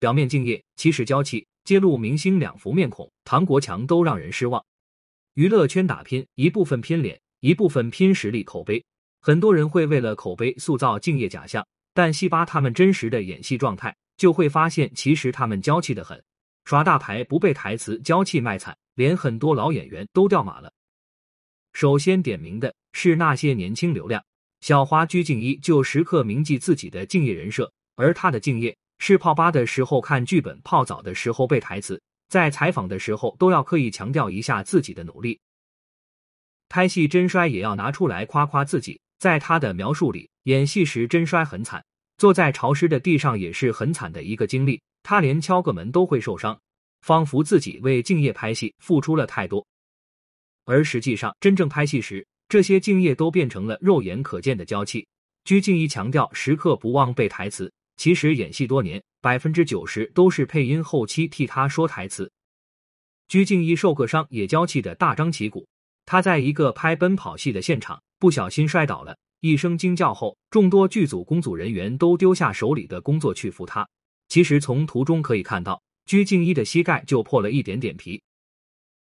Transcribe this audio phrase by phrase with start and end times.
[0.00, 4.64] 表面敬业，其实娇气，揭露明星两副面孔，唐国强都让人失望。
[5.34, 8.84] 娱乐圈打拼，一部分拼脸，一部分拼实力、口碑。
[9.20, 16.22] 很多人会为了口碑塑造敬业假象，但细扒他们真实的演戏状态，就会发现其实他们娇气的很，
[16.64, 20.72] 耍大牌不背台词，娇气卖惨，连很多老演员都掉马了。
[21.72, 24.24] 首先点名的是那些年轻流量，
[24.60, 35.38] 小花鞠婧祎就时刻铭记自己的敬业人设，而她的敬业是泡吧的时候看剧本，泡澡的时候背台词，在采访的时候都要刻意强调一下自己的努力，
[36.68, 39.00] 拍戏真摔也要拿出来夸夸自己。
[39.18, 41.84] 在他的描述里，演戏时真摔很惨，
[42.18, 44.80] 坐在潮湿的地上也是很惨的一个经历。
[45.02, 46.56] 他连敲个门都会受伤，
[47.00, 49.66] 仿佛自己为敬业拍戏付出了太多。
[50.66, 55.04] 而实际上，真正拍戏时，这些敬业都变成了肉眼可见的娇气。
[55.44, 62.32] 鞠婧祎强调时刻不忘背台词，其实演戏多年，百分之九十都是配音后期替他说台词。
[63.28, 65.68] 鞠婧祎受个伤也娇气的大张旗鼓。
[66.06, 68.00] 他在一个拍奔跑戏的现场。
[68.20, 73.88] 不小心摔倒了，一声惊叫后，众多剧组工组人员都丢下手里的工作去扶他。
[74.28, 78.20] 其实从图中可以看到，鞠婧祎的膝盖就破了一点点皮，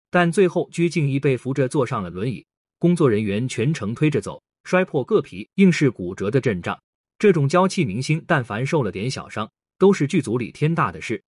[0.09, 2.45] 但最后鞠婧祎被扶着坐上了轮椅，
[2.79, 6.77] 工作人员全程推着走，摔破个皮硬是骨折的阵仗。
[7.19, 11.23] 这种娇气明星，但凡受了点小伤，都是剧组里天大的事。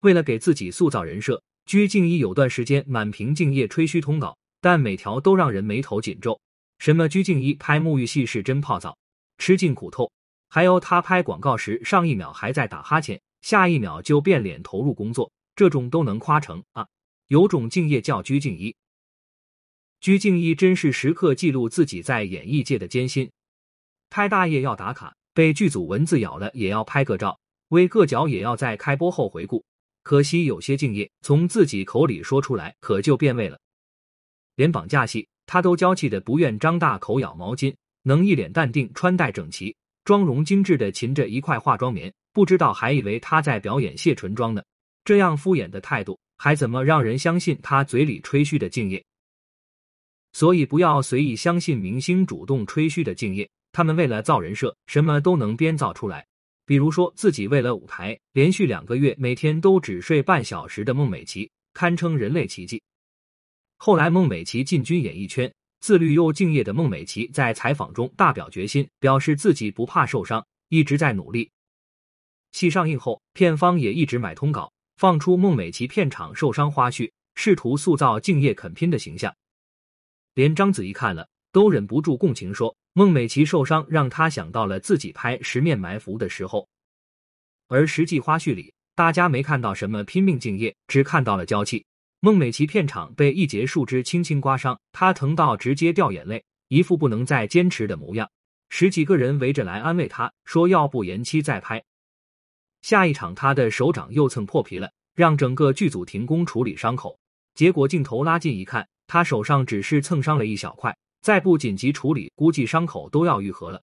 [0.00, 6.40] 为了给自己塑造人设，鞠婧祎有段时间满屏敬业吹嘘通稿，但每条都让人眉头紧皱。
[6.78, 8.96] 什么鞠婧祎拍沐浴戏是真泡澡，
[9.38, 10.10] 吃尽苦头；
[10.48, 16.86] 还有她拍广告时，上一秒还在打哈欠，下一秒就变脸投入工作，这种都能夸成啊？
[17.28, 18.76] 有种敬业叫鞠婧祎。
[20.00, 23.30] 鞠婧祎真是时刻记录自己在演艺界的艰辛，
[24.16, 29.62] 拍大业要打卡，被剧组蚊子咬了也要拍个照，微个脚也要在开播后回顾。
[30.02, 33.58] 可惜有些敬业从自己口里说出来，可就变味了。
[34.54, 35.28] 连绑架戏。
[35.44, 44.62] 他都娇气的不愿张大口咬毛巾，能一脸淡定、穿戴整齐、妆容精致的擒着一块化妆棉，不知道还以为他在表演卸唇妆呢。
[45.04, 49.04] 这样敷衍的态度，还怎么让人相信他嘴里吹嘘的敬业？
[50.32, 53.46] 所以不要随意相信明星主动吹嘘的敬业，
[53.76, 56.26] 他们为了造人设，什么都能编造出来。
[56.64, 62.82] 比如说自己为了舞台，连续两个月每天都只睡半小时的孟美岐，堪称人类奇迹。
[63.76, 71.50] 后来，孟美岐进军演艺圈，自律又敬业的孟美岐在采访中大表决心，表示自己不怕受伤，一直在努力。
[72.52, 79.36] 戏上映后，片方也一直买通稿，放出孟美岐片场受伤花絮，试图塑造敬业肯拼的形象。
[80.32, 86.68] 连章子怡看了都忍不住共情，说孟美岐受伤让她想到了自己拍《十面埋伏》的时候。
[87.66, 91.82] 而实际花絮里，大家没看到什么拼命敬业，只看到了娇气。
[92.20, 98.30] 孟美岐片场被一节树枝轻轻刮伤，她疼到直接掉眼泪，一副不能再坚持的模样。
[98.68, 101.82] 十几个人围着来安慰她，说要不延期再拍。
[102.82, 107.18] 下一场她的手掌又蹭破皮了，让整个剧组停工处理伤口。
[107.54, 110.94] 结果镜头拉近一看，她手上只是蹭伤了一小块，
[111.26, 113.82] 再不紧急处理，估计伤口都要愈合了。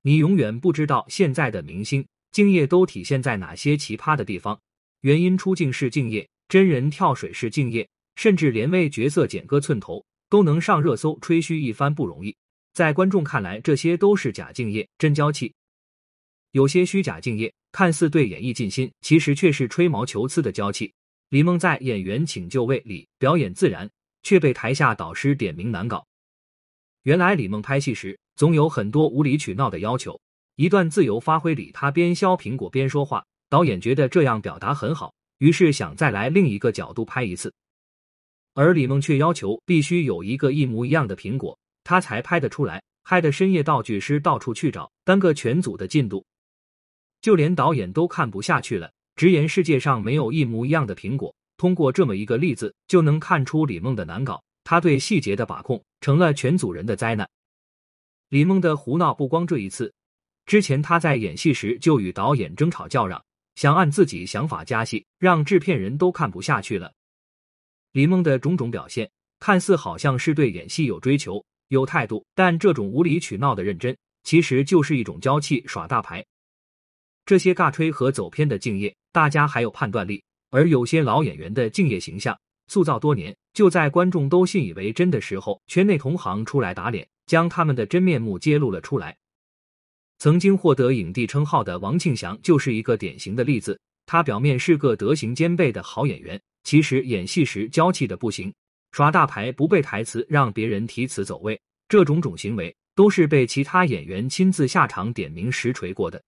[0.00, 4.58] 你永远不知道现在的明星敬业都体现在哪些奇葩的地方，
[5.02, 6.26] 原因出镜是敬业。
[6.48, 12.34] 真人跳水是敬业，甚至连为角色剪割寸头都能上热搜，吹嘘一番不容易。
[12.72, 15.52] 在观众看来，这些都是假敬业，真娇气。
[16.52, 20.90] 有些虚假敬业，看似对演艺尽心，其实却是吹毛求疵的娇气。
[21.28, 23.90] 李梦在《演员请就位》里表演自然，
[24.26, 26.04] 却被台下导师点名难搞。
[27.04, 30.20] 原来李梦拍戏时总有很多无理取闹的要求，
[30.56, 35.14] 一段自由发挥里，他边削苹果边说话，导演觉得这样表达很好。
[35.38, 37.54] 于是想再来另一个角度拍一次，
[38.54, 46.26] 而李梦却要求必须有一个一模一样的苹果，他才拍得出来，害得深夜道具师到处去找，耽搁全组的进度。
[47.20, 51.32] 就连导演都看不下去了，直言世界上没有一模一样的苹果。
[51.56, 57.28] 通过这么一个例子，就能看出李梦的难搞，他对细节的把控成了全组人的灾难。
[58.28, 59.92] 李梦的胡闹不光这一次，
[60.44, 63.22] 之前他在演戏时就与导演争吵叫嚷。
[63.54, 66.92] 想按自己想法加戏，让制片人都看不下去了。
[67.92, 69.10] 李梦的种种表现，
[69.40, 76.22] 看似好像是对演戏有追求、有态度，但这种无理取闹的认真，其实就是一种娇气耍大牌。
[77.24, 80.20] 这些尬吹和走偏的敬业，大家还有判断力；
[80.50, 82.38] 而有些老演员的敬业形象
[82.68, 89.16] 塑造多年，就在观众都信以为真的时候，圈内同行出来打脸，将他们的真面目揭露了出来。
[90.18, 93.78] 曾经获得影帝称号的王庆祥就是一个典型的例子。
[94.06, 98.54] 他表面是个德行兼备的好演员，其实演戏时娇气的不行，
[98.92, 106.22] 耍大牌不背台词，让别人提词走位，这种种行为都是被其他演员亲自下场点名实锤过的。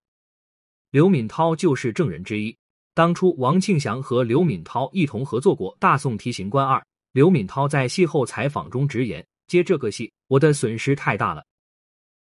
[0.90, 2.56] 刘敏涛就是证人之一。
[2.98, 6.80] 当初王庆祥和刘敏涛一同合作过《大宋提刑官二》，
[7.12, 11.44] 刘敏涛在戏后采访中直言：“接这个戏，我的损失太大了。”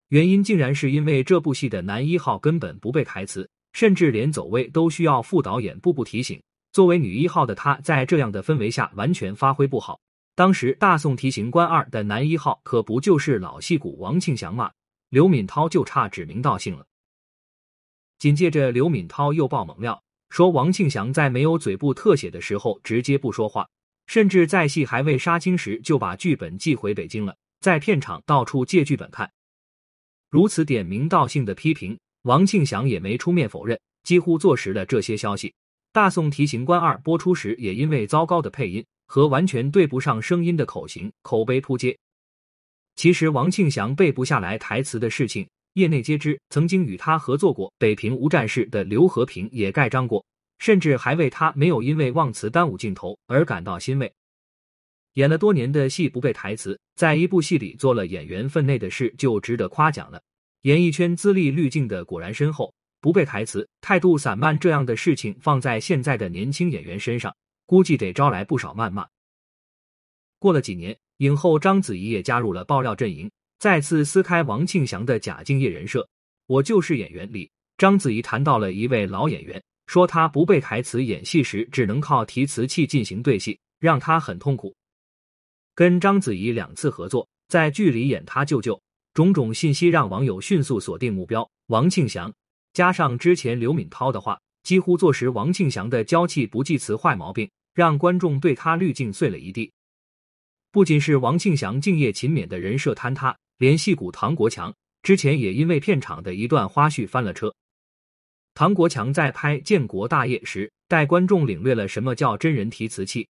[0.07, 6.41] 原因竟然是因为这部戏的男一号根本不背台词，甚至连走位都需要副导演步步提醒。
[6.71, 9.99] 作为女一号的她，在这样的氛围下完全发挥不好。
[10.33, 14.71] 当时《大宋提刑官二》的男一号可不就是老戏骨王庆祥吗？
[15.09, 16.85] 刘敏涛就差指名道姓了。
[18.17, 20.01] 紧接着，刘敏涛又爆猛料。
[20.33, 23.69] 说王庆祥在没有嘴部特写的时候直接不说话，
[24.07, 29.31] 甚至在戏还未杀青时就把剧本寄回北京了，在片场到处借剧本看。
[30.31, 35.49] 如此点名道姓的批评，王庆祥也没出面否认，几乎坐实了这些消息。
[35.91, 41.95] 《大宋提刑官二》播出时也因为糟糕的配音和完全对不上声音的口型，口碑扑街。
[42.95, 45.47] 其实王庆祥背不下来台词的事情。
[45.73, 50.23] 业内皆知，曾经与他合作过《北平无战事》的刘和平也盖章过，
[50.59, 54.13] 甚至还为他没有因为忘词耽误镜头而感到欣慰。
[55.13, 60.21] 演了多年的戏不背台词，在一部戏里做了演员分内的事，就值得夸奖了。
[60.61, 62.71] 演艺圈资历滤镜的果然深厚，
[63.01, 67.35] 不背台词、态度散漫这样的事情放在现在的年轻演员身上，
[67.65, 69.07] 估计得招来不少谩骂。
[70.37, 73.31] 过了几年，影后章子怡也加入了爆料阵营。
[73.63, 76.05] 再次撕开王庆祥的假敬业人设，
[76.47, 84.75] 我就是演员里，章子怡谈到了一位老演员，说他不背台词演戏时只能靠提词器进行对戏，让他很痛苦。
[85.75, 88.77] 跟章子怡两次合作，在剧里演他舅舅，
[89.13, 92.29] 种种信息让网友迅速锁定目标王庆祥。
[92.73, 99.71] 加上之前刘敏涛的话，几乎坐实王庆祥的娇气不记词坏毛病，让观众对他滤镜碎了一地。
[100.69, 103.33] 不仅是王庆祥敬业勤勉的人设坍塌。
[103.63, 107.55] 联系古唐国强之前也因为片场的一段花絮翻了车。
[108.53, 113.25] 唐国强在拍《建国大业》时，带观众领略了什么叫真人提词器。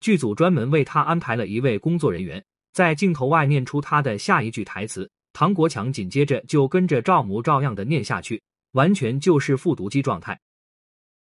[0.00, 8.42] 剧组专门为他安排了一位工作人员，在镜头外念出他的下一句台词，唐国强紧接着就跟着照模照样的念下去，
[8.72, 10.36] 完全就是复读机状态。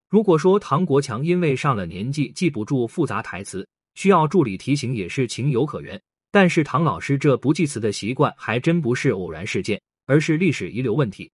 [0.08, 6.00] 如果说唐国强因为上了年纪记不住复杂台词，需要助理提醒也是情有可原。
[6.34, 11.30] 但是唐老师这不记词的习惯还真不是偶然事件，而是历史遗留问题。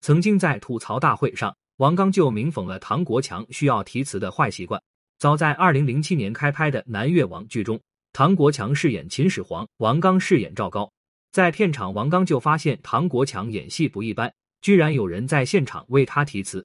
[0.00, 4.82] 曾经在吐槽大会上，王刚就明讽了唐国强需要提词的坏习惯。
[5.18, 7.78] 早在二零零七年开拍的《南越王》剧中，
[8.14, 10.90] 唐国强饰演秦始皇，王刚饰演赵高。
[11.30, 14.32] 在片场，王刚就发现唐国强演戏不一般，
[14.62, 16.64] 居然有人在现场为他提词。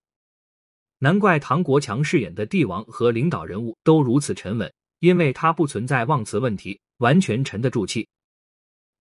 [0.99, 4.73] 难怪唐国强饰演的帝王和领导人物都如此沉稳，
[5.03, 6.79] 因为他不存在忘词问题。
[6.99, 8.07] 完全沉得住气，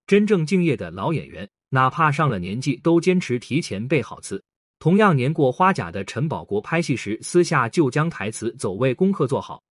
[0.08, 4.42] 真正敬业的老演员，哪怕上了年纪，都坚持提前背好词。
[4.80, 9.62] 同样年过花甲的陈宝国，拍戏时私下就将台词走位功课做好，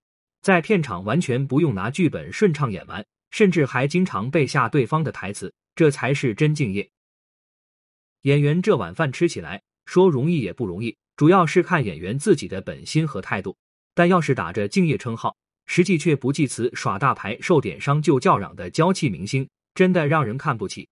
[0.42, 6.90] 在片场完全不用拿剧本顺畅演完，甚至还经常背下对方的台词，这才是真敬业。
[8.22, 13.58] 演员这碗饭吃起来，说容易也不容易，主要是看演员自己的本心和态度。
[13.94, 15.36] 但要是打着敬业称号，
[15.74, 20.90] 实际却不记词、耍大牌、受点伤就叫嚷的娇气明星，真的让人看不起。